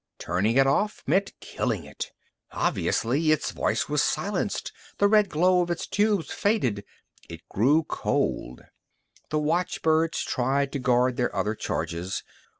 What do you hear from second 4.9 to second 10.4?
the red glow of its tubes faded, it grew cold. The watchbirds